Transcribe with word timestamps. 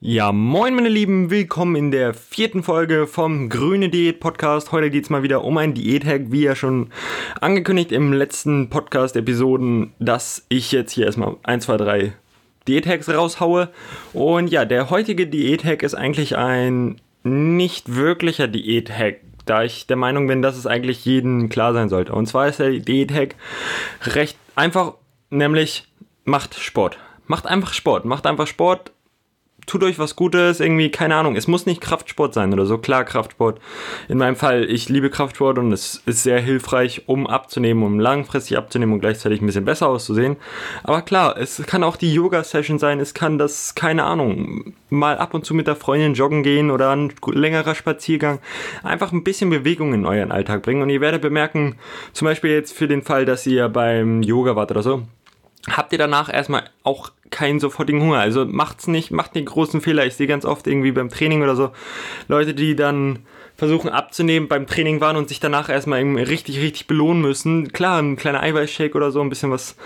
Ja, 0.00 0.30
moin 0.30 0.76
meine 0.76 0.88
Lieben, 0.88 1.28
willkommen 1.28 1.74
in 1.74 1.90
der 1.90 2.14
vierten 2.14 2.62
Folge 2.62 3.08
vom 3.08 3.48
Grüne 3.48 3.88
Diät 3.88 4.20
Podcast. 4.20 4.70
Heute 4.70 4.90
geht 4.90 5.02
es 5.02 5.10
mal 5.10 5.24
wieder 5.24 5.42
um 5.42 5.58
ein 5.58 5.74
Diät-Hack, 5.74 6.26
wie 6.30 6.42
ja 6.42 6.54
schon 6.54 6.92
angekündigt 7.40 7.90
im 7.90 8.12
letzten 8.12 8.70
Podcast-Episoden, 8.70 9.94
dass 9.98 10.46
ich 10.50 10.70
jetzt 10.70 10.92
hier 10.92 11.06
erstmal 11.06 11.34
1, 11.42 11.64
2, 11.64 11.76
3 11.78 12.12
Diät-Hacks 12.68 13.08
raushaue. 13.08 13.70
Und 14.12 14.52
ja, 14.52 14.64
der 14.64 14.88
heutige 14.88 15.26
Diät-Hack 15.26 15.82
ist 15.82 15.94
eigentlich 15.94 16.36
ein 16.36 17.00
nicht 17.24 17.96
wirklicher 17.96 18.46
Diät-Hack, 18.46 19.16
da 19.46 19.64
ich 19.64 19.88
der 19.88 19.96
Meinung 19.96 20.28
bin, 20.28 20.42
dass 20.42 20.56
es 20.56 20.68
eigentlich 20.68 21.04
jedem 21.04 21.48
klar 21.48 21.72
sein 21.72 21.88
sollte. 21.88 22.12
Und 22.12 22.26
zwar 22.26 22.46
ist 22.46 22.60
der 22.60 22.70
Diät-Hack 22.70 23.34
recht 24.04 24.38
einfach, 24.54 24.94
nämlich 25.30 25.88
macht 26.22 26.54
Sport. 26.54 27.00
Macht 27.26 27.48
einfach 27.48 27.74
Sport, 27.74 28.04
macht 28.04 28.26
einfach 28.28 28.46
Sport, 28.46 28.92
tut 29.68 29.84
euch 29.84 29.98
was 29.98 30.16
Gutes, 30.16 30.60
irgendwie, 30.60 30.90
keine 30.90 31.14
Ahnung, 31.14 31.36
es 31.36 31.46
muss 31.46 31.66
nicht 31.66 31.80
Kraftsport 31.80 32.34
sein 32.34 32.52
oder 32.52 32.66
so. 32.66 32.78
Klar, 32.78 33.04
Kraftsport. 33.04 33.60
In 34.08 34.18
meinem 34.18 34.36
Fall, 34.36 34.64
ich 34.64 34.88
liebe 34.88 35.10
Kraftsport 35.10 35.58
und 35.58 35.72
es 35.72 36.02
ist 36.06 36.22
sehr 36.22 36.40
hilfreich, 36.40 37.02
um 37.06 37.26
abzunehmen, 37.26 37.84
um 37.84 38.00
langfristig 38.00 38.56
abzunehmen 38.56 38.94
und 38.94 39.00
gleichzeitig 39.00 39.40
ein 39.40 39.46
bisschen 39.46 39.64
besser 39.64 39.88
auszusehen. 39.88 40.36
Aber 40.82 41.02
klar, 41.02 41.36
es 41.38 41.62
kann 41.66 41.84
auch 41.84 41.96
die 41.96 42.12
Yoga-Session 42.12 42.78
sein, 42.78 42.98
es 42.98 43.14
kann 43.14 43.38
das, 43.38 43.74
keine 43.74 44.04
Ahnung, 44.04 44.74
mal 44.90 45.18
ab 45.18 45.34
und 45.34 45.44
zu 45.44 45.54
mit 45.54 45.66
der 45.66 45.76
Freundin 45.76 46.14
joggen 46.14 46.42
gehen 46.42 46.70
oder 46.70 46.90
ein 46.90 47.12
längerer 47.26 47.74
Spaziergang. 47.74 48.38
Einfach 48.82 49.12
ein 49.12 49.24
bisschen 49.24 49.50
Bewegung 49.50 49.92
in 49.92 50.06
euren 50.06 50.32
Alltag 50.32 50.62
bringen 50.62 50.82
und 50.82 50.90
ihr 50.90 51.00
werdet 51.00 51.22
bemerken, 51.22 51.76
zum 52.12 52.26
Beispiel 52.26 52.50
jetzt 52.50 52.72
für 52.76 52.88
den 52.88 53.02
Fall, 53.02 53.24
dass 53.24 53.46
ihr 53.46 53.68
beim 53.68 54.22
Yoga 54.22 54.56
wart 54.56 54.70
oder 54.70 54.82
so, 54.82 55.02
habt 55.70 55.92
ihr 55.92 55.98
danach 55.98 56.32
erstmal 56.32 56.64
auch 56.82 57.10
keinen 57.30 57.60
sofortigen 57.60 58.00
Hunger. 58.00 58.18
Also 58.18 58.44
macht's 58.46 58.86
nicht, 58.86 59.10
macht 59.10 59.34
den 59.34 59.44
großen 59.44 59.80
Fehler. 59.80 60.06
Ich 60.06 60.14
sehe 60.14 60.26
ganz 60.26 60.44
oft 60.44 60.66
irgendwie 60.66 60.92
beim 60.92 61.08
Training 61.08 61.42
oder 61.42 61.56
so 61.56 61.70
Leute, 62.28 62.54
die 62.54 62.76
dann 62.76 63.20
versuchen 63.56 63.90
abzunehmen, 63.90 64.48
beim 64.48 64.66
Training 64.66 65.00
waren 65.00 65.16
und 65.16 65.28
sich 65.28 65.40
danach 65.40 65.68
erstmal 65.68 66.00
richtig, 66.02 66.60
richtig 66.60 66.86
belohnen 66.86 67.20
müssen. 67.20 67.72
Klar, 67.72 68.00
ein 68.00 68.16
kleiner 68.16 68.40
Eiweißshake 68.40 68.94
oder 68.94 69.10
so, 69.10 69.20
ein 69.20 69.28
bisschen 69.28 69.50
was. 69.50 69.76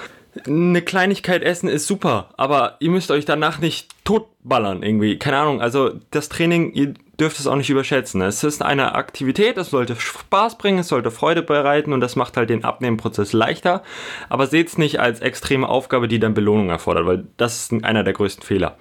Eine 0.46 0.82
Kleinigkeit 0.82 1.42
essen 1.42 1.68
ist 1.68 1.86
super, 1.86 2.30
aber 2.36 2.76
ihr 2.80 2.90
müsst 2.90 3.10
euch 3.10 3.24
danach 3.24 3.58
nicht 3.60 3.88
totballern 4.04 4.82
irgendwie. 4.82 5.18
Keine 5.18 5.38
Ahnung. 5.38 5.60
Also 5.60 5.92
das 6.10 6.28
Training, 6.28 6.72
ihr 6.72 6.94
dürft 7.20 7.38
es 7.38 7.46
auch 7.46 7.56
nicht 7.56 7.70
überschätzen. 7.70 8.22
Es 8.22 8.42
ist 8.42 8.62
eine 8.62 8.94
Aktivität, 8.94 9.56
es 9.58 9.70
sollte 9.70 9.96
Spaß 9.96 10.58
bringen, 10.58 10.78
es 10.78 10.88
sollte 10.88 11.10
Freude 11.10 11.42
bereiten 11.42 11.92
und 11.92 12.00
das 12.00 12.16
macht 12.16 12.36
halt 12.36 12.50
den 12.50 12.64
Abnehmenprozess 12.64 13.32
leichter. 13.32 13.82
Aber 14.28 14.46
seht 14.46 14.68
es 14.68 14.78
nicht 14.78 15.00
als 15.00 15.20
extreme 15.20 15.68
Aufgabe, 15.68 16.08
die 16.08 16.18
dann 16.18 16.34
Belohnung 16.34 16.70
erfordert, 16.70 17.06
weil 17.06 17.24
das 17.36 17.56
ist 17.56 17.84
einer 17.84 18.04
der 18.04 18.14
größten 18.14 18.44
Fehler. 18.44 18.76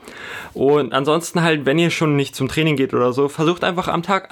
Und 0.53 0.93
ansonsten 0.93 1.41
halt, 1.41 1.65
wenn 1.65 1.79
ihr 1.79 1.89
schon 1.89 2.15
nicht 2.15 2.35
zum 2.35 2.47
Training 2.47 2.77
geht 2.77 2.93
oder 2.93 3.13
so, 3.13 3.27
versucht 3.27 3.63
einfach 3.63 3.87
am 3.87 4.03
Tag 4.03 4.29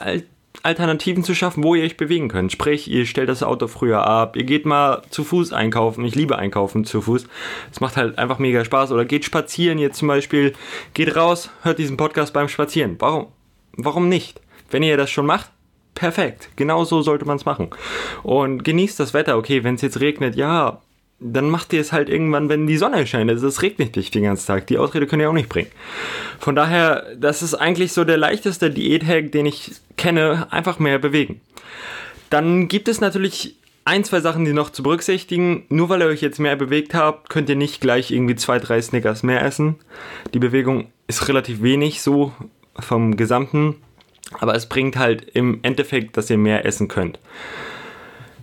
Alternativen 0.63 1.23
zu 1.23 1.35
schaffen, 1.35 1.63
wo 1.63 1.75
ihr 1.75 1.83
euch 1.83 1.95
bewegen 1.95 2.27
könnt. 2.27 2.51
Sprich, 2.51 2.89
ihr 2.89 3.05
stellt 3.05 3.29
das 3.29 3.43
Auto 3.43 3.67
früher 3.67 4.05
ab, 4.05 4.35
ihr 4.35 4.43
geht 4.43 4.65
mal 4.65 5.03
zu 5.09 5.23
Fuß 5.23 5.53
einkaufen. 5.53 6.03
Ich 6.03 6.15
liebe 6.15 6.37
einkaufen 6.37 6.85
zu 6.85 7.01
Fuß. 7.01 7.27
Es 7.71 7.79
macht 7.79 7.97
halt 7.97 8.17
einfach 8.17 8.39
mega 8.39 8.65
Spaß. 8.65 8.91
Oder 8.91 9.05
geht 9.05 9.25
spazieren 9.25 9.77
jetzt 9.77 9.99
zum 9.99 10.07
Beispiel. 10.07 10.53
Geht 10.93 11.15
raus, 11.15 11.49
hört 11.61 11.79
diesen 11.79 11.97
Podcast 11.97 12.33
beim 12.33 12.49
Spazieren. 12.49 12.95
Warum? 12.99 13.27
Warum 13.73 14.09
nicht? 14.09 14.41
Wenn 14.71 14.83
ihr 14.83 14.97
das 14.97 15.09
schon 15.09 15.25
macht, 15.25 15.49
perfekt. 15.95 16.49
Genau 16.55 16.85
so 16.85 17.01
sollte 17.01 17.25
man 17.25 17.37
es 17.37 17.45
machen. 17.45 17.69
Und 18.23 18.63
genießt 18.63 18.99
das 18.99 19.13
Wetter. 19.13 19.37
Okay, 19.37 19.63
wenn 19.63 19.75
es 19.75 19.81
jetzt 19.81 19.99
regnet, 19.99 20.35
ja, 20.35 20.81
dann 21.19 21.49
macht 21.49 21.73
ihr 21.73 21.81
es 21.81 21.91
halt 21.91 22.09
irgendwann, 22.09 22.47
wenn 22.47 22.65
die 22.65 22.77
Sonne 22.77 23.05
scheint. 23.05 23.29
Also 23.29 23.47
es 23.47 23.61
regnet 23.61 23.95
nicht 23.95 24.15
den 24.15 24.23
ganzen 24.23 24.47
Tag. 24.47 24.67
Die 24.67 24.77
Ausrede 24.77 25.05
könnt 25.05 25.21
ihr 25.21 25.29
auch 25.29 25.33
nicht 25.33 25.49
bringen. 25.49 25.69
Von 26.39 26.55
daher, 26.55 27.05
das 27.17 27.41
ist 27.41 27.55
eigentlich 27.55 27.91
so 27.91 28.05
der 28.05 28.17
leichteste 28.17 28.69
Diät-Hack, 28.69 29.31
den 29.31 29.45
ich 29.45 29.71
kenne. 29.97 30.47
Einfach 30.51 30.79
mehr 30.79 30.99
bewegen. 30.99 31.41
Dann 32.29 32.67
gibt 32.67 32.87
es 32.87 33.01
natürlich 33.01 33.55
ein, 33.83 34.03
zwei 34.03 34.21
Sachen, 34.21 34.45
die 34.45 34.53
noch 34.53 34.69
zu 34.69 34.83
berücksichtigen. 34.83 35.65
Nur 35.69 35.89
weil 35.89 36.01
ihr 36.01 36.07
euch 36.07 36.21
jetzt 36.21 36.39
mehr 36.39 36.55
bewegt 36.55 36.93
habt, 36.93 37.29
könnt 37.29 37.49
ihr 37.49 37.55
nicht 37.55 37.81
gleich 37.81 38.11
irgendwie 38.11 38.35
zwei, 38.35 38.59
drei 38.59 38.81
Snickers 38.81 39.23
mehr 39.23 39.43
essen. 39.43 39.75
Die 40.33 40.39
Bewegung 40.39 40.87
ist 41.07 41.27
relativ 41.27 41.61
wenig 41.61 42.01
so 42.01 42.31
vom 42.81 43.17
Gesamten. 43.17 43.75
Aber 44.39 44.55
es 44.55 44.67
bringt 44.67 44.97
halt 44.97 45.23
im 45.33 45.59
Endeffekt, 45.63 46.15
dass 46.17 46.29
ihr 46.29 46.37
mehr 46.37 46.65
essen 46.65 46.87
könnt. 46.87 47.19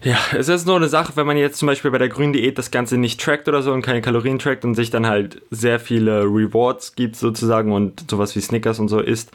Ja, 0.02 0.19
es 0.36 0.48
ist 0.48 0.66
nur 0.66 0.76
eine 0.76 0.88
Sache, 0.88 1.12
wenn 1.16 1.26
man 1.26 1.36
jetzt 1.36 1.58
zum 1.58 1.66
Beispiel 1.66 1.91
bei 1.91 1.98
der 1.98 2.08
grünen 2.08 2.32
Diät 2.32 2.58
das 2.58 2.70
Ganze 2.70 2.96
nicht 2.96 3.20
trackt 3.20 3.48
oder 3.48 3.62
so 3.62 3.72
und 3.72 3.82
keine 3.82 4.02
Kalorien 4.02 4.38
trackt 4.38 4.64
und 4.64 4.75
sich 4.75 4.91
dann 4.91 5.06
halt 5.06 5.42
sehr 5.50 5.80
viele 5.80 6.22
Rewards 6.22 6.94
gibt 6.94 7.16
sozusagen 7.16 7.72
und 7.72 8.10
sowas 8.10 8.36
wie 8.36 8.41
Snickers 8.41 8.78
und 8.78 8.88
so 8.88 9.00
isst, 9.00 9.32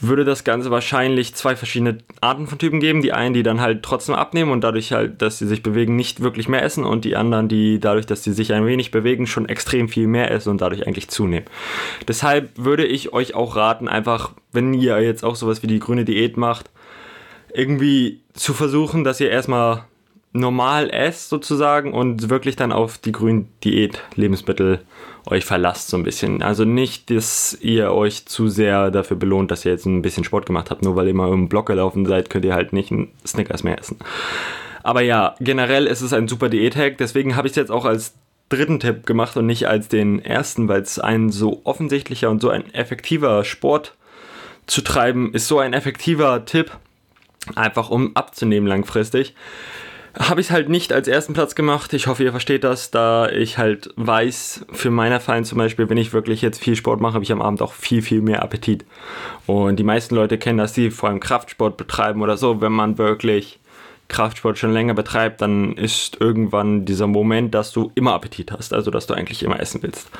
würde 0.00 0.24
das 0.24 0.44
Ganze 0.44 0.70
wahrscheinlich 0.70 1.34
zwei 1.34 1.56
verschiedene 1.56 1.98
Arten 2.20 2.46
von 2.46 2.58
Typen 2.58 2.80
geben. 2.80 3.02
Die 3.02 3.12
einen, 3.12 3.34
die 3.34 3.42
dann 3.42 3.60
halt 3.60 3.82
trotzdem 3.82 4.14
abnehmen 4.14 4.50
und 4.50 4.62
dadurch 4.62 4.92
halt, 4.92 5.20
dass 5.22 5.38
sie 5.38 5.46
sich 5.46 5.62
bewegen, 5.62 5.96
nicht 5.96 6.20
wirklich 6.20 6.48
mehr 6.48 6.62
essen 6.62 6.84
und 6.84 7.04
die 7.04 7.16
anderen, 7.16 7.48
die 7.48 7.78
dadurch, 7.80 8.06
dass 8.06 8.24
sie 8.24 8.32
sich 8.32 8.52
ein 8.52 8.66
wenig 8.66 8.90
bewegen, 8.90 9.26
schon 9.26 9.48
extrem 9.48 9.88
viel 9.88 10.06
mehr 10.06 10.30
essen 10.30 10.50
und 10.50 10.60
dadurch 10.60 10.86
eigentlich 10.86 11.08
zunehmen. 11.08 11.46
Deshalb 12.08 12.50
würde 12.56 12.86
ich 12.86 13.12
euch 13.12 13.34
auch 13.34 13.56
raten, 13.56 13.88
einfach, 13.88 14.32
wenn 14.52 14.74
ihr 14.74 15.00
jetzt 15.00 15.24
auch 15.24 15.36
sowas 15.36 15.62
wie 15.62 15.66
die 15.66 15.80
grüne 15.80 16.04
Diät 16.04 16.36
macht, 16.36 16.70
irgendwie 17.52 18.20
zu 18.32 18.54
versuchen, 18.54 19.04
dass 19.04 19.20
ihr 19.20 19.30
erstmal 19.30 19.84
normal 20.32 20.90
esst 20.90 21.28
sozusagen 21.28 21.92
und 21.92 22.30
wirklich 22.30 22.56
dann 22.56 22.72
auf 22.72 22.98
die 22.98 23.12
grünen 23.12 23.48
Diät 23.64 24.00
Lebensmittel 24.14 24.80
euch 25.26 25.44
verlasst 25.44 25.88
so 25.88 25.96
ein 25.96 26.02
bisschen. 26.02 26.42
Also 26.42 26.64
nicht, 26.64 27.10
dass 27.10 27.56
ihr 27.60 27.92
euch 27.92 28.26
zu 28.26 28.48
sehr 28.48 28.90
dafür 28.90 29.16
belohnt, 29.16 29.50
dass 29.50 29.64
ihr 29.64 29.72
jetzt 29.72 29.86
ein 29.86 30.02
bisschen 30.02 30.24
Sport 30.24 30.46
gemacht 30.46 30.70
habt. 30.70 30.82
Nur 30.82 30.96
weil 30.96 31.08
ihr 31.08 31.14
mal 31.14 31.32
im 31.32 31.48
Block 31.48 31.66
gelaufen 31.66 32.06
seid, 32.06 32.30
könnt 32.30 32.44
ihr 32.44 32.54
halt 32.54 32.72
nicht 32.72 32.92
einen 32.92 33.10
Snickers 33.26 33.64
mehr 33.64 33.78
essen. 33.78 33.98
Aber 34.82 35.02
ja, 35.02 35.34
generell 35.40 35.86
ist 35.86 36.00
es 36.00 36.12
ein 36.12 36.28
super 36.28 36.48
Diät-Hack. 36.48 36.96
Deswegen 36.98 37.36
habe 37.36 37.46
ich 37.46 37.52
es 37.52 37.56
jetzt 37.56 37.70
auch 37.70 37.84
als 37.84 38.14
dritten 38.48 38.80
Tipp 38.80 39.06
gemacht 39.06 39.36
und 39.36 39.46
nicht 39.46 39.68
als 39.68 39.88
den 39.88 40.24
ersten, 40.24 40.68
weil 40.68 40.80
es 40.80 40.98
ein 40.98 41.30
so 41.30 41.60
offensichtlicher 41.64 42.30
und 42.30 42.40
so 42.40 42.48
ein 42.48 42.72
effektiver 42.72 43.44
Sport 43.44 43.94
zu 44.66 44.82
treiben 44.82 45.32
ist 45.34 45.48
so 45.48 45.58
ein 45.58 45.72
effektiver 45.72 46.44
Tipp, 46.44 46.70
einfach 47.56 47.90
um 47.90 48.14
abzunehmen 48.16 48.68
langfristig 48.68 49.34
habe 50.20 50.40
ich 50.40 50.48
es 50.48 50.52
halt 50.52 50.68
nicht 50.68 50.92
als 50.92 51.08
ersten 51.08 51.32
Platz 51.32 51.54
gemacht. 51.54 51.92
Ich 51.94 52.06
hoffe, 52.06 52.22
ihr 52.22 52.30
versteht 52.30 52.62
das, 52.62 52.90
da 52.90 53.28
ich 53.30 53.56
halt 53.56 53.90
weiß, 53.96 54.66
für 54.70 54.90
meiner 54.90 55.18
Fallen 55.18 55.44
zum 55.44 55.58
Beispiel, 55.58 55.88
wenn 55.88 55.96
ich 55.96 56.12
wirklich 56.12 56.42
jetzt 56.42 56.60
viel 56.60 56.76
Sport 56.76 57.00
mache, 57.00 57.14
habe 57.14 57.24
ich 57.24 57.32
am 57.32 57.40
Abend 57.40 57.62
auch 57.62 57.72
viel, 57.72 58.02
viel 58.02 58.20
mehr 58.20 58.42
Appetit. 58.42 58.84
Und 59.46 59.76
die 59.76 59.84
meisten 59.84 60.14
Leute 60.14 60.36
kennen 60.36 60.58
das, 60.58 60.74
die 60.74 60.90
vor 60.90 61.08
allem 61.08 61.20
Kraftsport 61.20 61.78
betreiben 61.78 62.20
oder 62.20 62.36
so. 62.36 62.60
Wenn 62.60 62.72
man 62.72 62.98
wirklich 62.98 63.58
Kraftsport 64.08 64.58
schon 64.58 64.72
länger 64.72 64.92
betreibt, 64.92 65.40
dann 65.40 65.72
ist 65.72 66.20
irgendwann 66.20 66.84
dieser 66.84 67.06
Moment, 67.06 67.54
dass 67.54 67.72
du 67.72 67.90
immer 67.94 68.12
Appetit 68.12 68.52
hast, 68.52 68.74
also 68.74 68.90
dass 68.90 69.06
du 69.06 69.14
eigentlich 69.14 69.42
immer 69.42 69.58
essen 69.58 69.82
willst. 69.82 70.10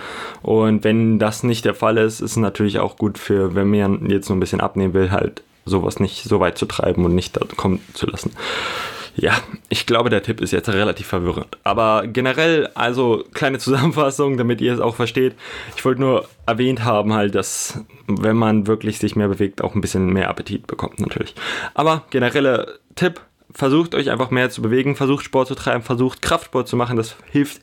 Und 0.40 0.82
wenn 0.82 1.18
das 1.18 1.42
nicht 1.42 1.66
der 1.66 1.74
Fall 1.74 1.98
ist, 1.98 2.20
ist 2.20 2.32
es 2.32 2.36
natürlich 2.38 2.78
auch 2.78 2.96
gut 2.96 3.18
für, 3.18 3.54
wenn 3.54 3.68
man 3.68 4.08
jetzt 4.08 4.28
so 4.28 4.32
ein 4.32 4.40
bisschen 4.40 4.60
abnehmen 4.60 4.94
will, 4.94 5.10
halt 5.10 5.42
sowas 5.66 6.00
nicht 6.00 6.24
so 6.24 6.40
weit 6.40 6.56
zu 6.56 6.64
treiben 6.64 7.04
und 7.04 7.14
nicht 7.14 7.36
da 7.36 7.44
kommen 7.56 7.80
zu 7.92 8.06
lassen. 8.06 8.32
Ja, 9.16 9.34
ich 9.68 9.86
glaube, 9.86 10.10
der 10.10 10.22
Tipp 10.22 10.40
ist 10.40 10.52
jetzt 10.52 10.68
relativ 10.68 11.06
verwirrend. 11.06 11.58
Aber 11.64 12.06
generell, 12.06 12.68
also 12.74 13.24
kleine 13.34 13.58
Zusammenfassung, 13.58 14.36
damit 14.36 14.60
ihr 14.60 14.72
es 14.72 14.80
auch 14.80 14.94
versteht. 14.94 15.34
Ich 15.76 15.84
wollte 15.84 16.00
nur 16.00 16.28
erwähnt 16.46 16.84
haben, 16.84 17.12
halt, 17.12 17.34
dass 17.34 17.84
wenn 18.06 18.36
man 18.36 18.66
wirklich 18.66 18.98
sich 18.98 19.16
mehr 19.16 19.28
bewegt, 19.28 19.62
auch 19.62 19.74
ein 19.74 19.80
bisschen 19.80 20.12
mehr 20.12 20.28
Appetit 20.28 20.66
bekommt, 20.66 21.00
natürlich. 21.00 21.34
Aber 21.74 22.04
genereller 22.10 22.66
Tipp, 22.94 23.20
versucht 23.52 23.94
euch 23.94 24.10
einfach 24.10 24.30
mehr 24.30 24.50
zu 24.50 24.62
bewegen, 24.62 24.96
versucht 24.96 25.24
Sport 25.24 25.48
zu 25.48 25.54
treiben, 25.54 25.82
versucht 25.82 26.22
Kraftsport 26.22 26.68
zu 26.68 26.76
machen. 26.76 26.96
Das 26.96 27.16
hilft 27.30 27.62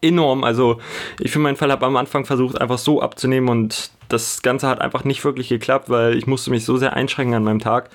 enorm. 0.00 0.44
Also 0.44 0.80
ich 1.20 1.30
für 1.30 1.38
meinen 1.38 1.56
Fall 1.56 1.70
habe 1.70 1.86
am 1.86 1.96
Anfang 1.96 2.24
versucht, 2.24 2.60
einfach 2.60 2.78
so 2.78 3.02
abzunehmen 3.02 3.48
und 3.48 3.90
das 4.08 4.42
Ganze 4.42 4.68
hat 4.68 4.80
einfach 4.80 5.04
nicht 5.04 5.24
wirklich 5.24 5.48
geklappt, 5.48 5.90
weil 5.90 6.16
ich 6.16 6.26
musste 6.26 6.50
mich 6.50 6.64
so 6.64 6.76
sehr 6.76 6.94
einschränken 6.94 7.34
an 7.34 7.44
meinem 7.44 7.58
Tag. 7.58 7.90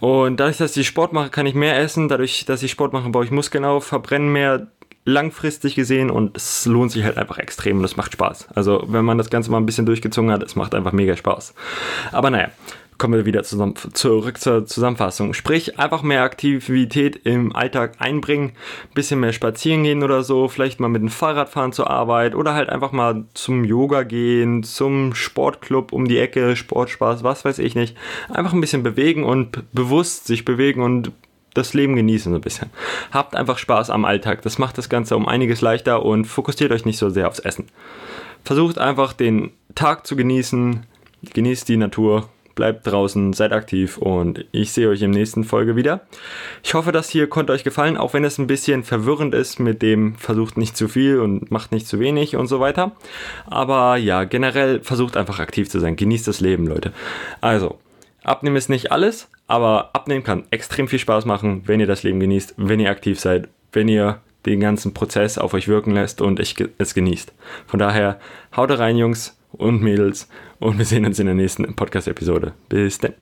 Und 0.00 0.40
dadurch, 0.40 0.58
dass 0.58 0.76
ich 0.76 0.86
Sport 0.86 1.12
mache, 1.12 1.30
kann 1.30 1.46
ich 1.46 1.54
mehr 1.54 1.78
essen. 1.78 2.08
Dadurch, 2.08 2.44
dass 2.44 2.62
ich 2.62 2.72
Sport 2.72 2.92
mache, 2.92 3.08
baue 3.10 3.24
ich 3.24 3.30
Muskeln 3.30 3.64
auf, 3.64 3.84
verbrenne 3.84 4.26
mehr 4.26 4.66
langfristig 5.04 5.74
gesehen 5.74 6.10
und 6.10 6.36
es 6.36 6.66
lohnt 6.66 6.92
sich 6.92 7.02
halt 7.02 7.16
einfach 7.16 7.38
extrem 7.38 7.78
und 7.78 7.84
es 7.84 7.96
macht 7.96 8.12
Spaß. 8.12 8.48
Also 8.54 8.84
wenn 8.88 9.04
man 9.04 9.16
das 9.16 9.30
Ganze 9.30 9.50
mal 9.50 9.56
ein 9.56 9.64
bisschen 9.64 9.86
durchgezogen 9.86 10.30
hat, 10.30 10.42
es 10.42 10.54
macht 10.54 10.74
einfach 10.74 10.92
mega 10.92 11.16
Spaß. 11.16 11.54
Aber 12.12 12.30
naja, 12.30 12.50
kommen 12.98 13.14
wir 13.14 13.26
wieder 13.26 13.44
zurück 13.44 14.38
zur 14.40 14.66
Zusammenfassung. 14.66 15.32
Sprich, 15.32 15.78
einfach 15.78 16.02
mehr 16.02 16.24
Aktivität 16.24 17.16
im 17.24 17.54
Alltag 17.54 17.94
einbringen, 18.00 18.52
bisschen 18.92 19.20
mehr 19.20 19.32
spazieren 19.32 19.84
gehen 19.84 20.02
oder 20.02 20.24
so, 20.24 20.48
vielleicht 20.48 20.80
mal 20.80 20.88
mit 20.88 21.02
dem 21.02 21.08
Fahrrad 21.08 21.48
fahren 21.48 21.72
zur 21.72 21.88
Arbeit 21.88 22.34
oder 22.34 22.54
halt 22.54 22.68
einfach 22.68 22.90
mal 22.90 23.24
zum 23.34 23.64
Yoga 23.64 24.02
gehen, 24.02 24.64
zum 24.64 25.14
Sportclub 25.14 25.92
um 25.92 26.08
die 26.08 26.18
Ecke, 26.18 26.56
Sportspaß, 26.56 27.22
was 27.22 27.44
weiß 27.44 27.60
ich 27.60 27.76
nicht. 27.76 27.96
Einfach 28.28 28.52
ein 28.52 28.60
bisschen 28.60 28.82
bewegen 28.82 29.22
und 29.22 29.72
bewusst 29.72 30.26
sich 30.26 30.44
bewegen 30.44 30.82
und 30.82 31.12
das 31.54 31.74
Leben 31.74 31.96
genießen 31.96 32.32
so 32.32 32.38
ein 32.38 32.42
bisschen. 32.42 32.70
Habt 33.12 33.34
einfach 33.34 33.58
Spaß 33.58 33.90
am 33.90 34.04
Alltag. 34.04 34.42
Das 34.42 34.58
macht 34.58 34.76
das 34.76 34.88
Ganze 34.88 35.16
um 35.16 35.26
einiges 35.26 35.60
leichter 35.60 36.04
und 36.04 36.24
fokussiert 36.24 36.72
euch 36.72 36.84
nicht 36.84 36.98
so 36.98 37.10
sehr 37.10 37.28
aufs 37.28 37.38
Essen. 37.38 37.66
Versucht 38.44 38.78
einfach 38.78 39.12
den 39.12 39.50
Tag 39.74 40.06
zu 40.06 40.16
genießen, 40.16 40.86
genießt 41.34 41.68
die 41.68 41.76
Natur, 41.76 42.28
bleibt 42.58 42.88
draußen, 42.88 43.32
seid 43.34 43.52
aktiv 43.52 43.98
und 43.98 44.44
ich 44.50 44.72
sehe 44.72 44.88
euch 44.88 45.00
im 45.02 45.12
nächsten 45.12 45.44
Folge 45.44 45.76
wieder. 45.76 46.00
Ich 46.64 46.74
hoffe, 46.74 46.90
das 46.90 47.08
hier 47.08 47.28
konnte 47.28 47.52
euch 47.52 47.62
gefallen, 47.62 47.96
auch 47.96 48.14
wenn 48.14 48.24
es 48.24 48.36
ein 48.36 48.48
bisschen 48.48 48.82
verwirrend 48.82 49.32
ist 49.32 49.60
mit 49.60 49.80
dem 49.80 50.16
versucht 50.16 50.56
nicht 50.56 50.76
zu 50.76 50.88
viel 50.88 51.20
und 51.20 51.52
macht 51.52 51.70
nicht 51.70 51.86
zu 51.86 52.00
wenig 52.00 52.34
und 52.34 52.48
so 52.48 52.58
weiter. 52.58 52.96
Aber 53.46 53.96
ja, 53.96 54.24
generell 54.24 54.80
versucht 54.80 55.16
einfach 55.16 55.38
aktiv 55.38 55.70
zu 55.70 55.78
sein. 55.78 55.94
Genießt 55.94 56.26
das 56.26 56.40
Leben, 56.40 56.66
Leute. 56.66 56.92
Also, 57.40 57.78
abnehmen 58.24 58.56
ist 58.56 58.70
nicht 58.70 58.90
alles, 58.90 59.30
aber 59.46 59.90
abnehmen 59.92 60.24
kann 60.24 60.42
extrem 60.50 60.88
viel 60.88 60.98
Spaß 60.98 61.26
machen, 61.26 61.62
wenn 61.66 61.78
ihr 61.78 61.86
das 61.86 62.02
Leben 62.02 62.18
genießt, 62.18 62.54
wenn 62.56 62.80
ihr 62.80 62.90
aktiv 62.90 63.20
seid, 63.20 63.48
wenn 63.70 63.86
ihr 63.86 64.20
den 64.46 64.58
ganzen 64.58 64.94
Prozess 64.94 65.38
auf 65.38 65.54
euch 65.54 65.68
wirken 65.68 65.92
lässt 65.92 66.20
und 66.20 66.40
es 66.40 66.94
genießt. 66.94 67.32
Von 67.68 67.78
daher, 67.78 68.18
haut 68.56 68.76
rein, 68.76 68.96
Jungs 68.96 69.37
und 69.52 69.82
Mädels 69.82 70.28
und 70.58 70.78
wir 70.78 70.84
sehen 70.84 71.04
uns 71.04 71.18
in 71.18 71.26
der 71.26 71.34
nächsten 71.34 71.74
Podcast-Episode. 71.74 72.54
Bis 72.68 72.98
dann. 72.98 73.14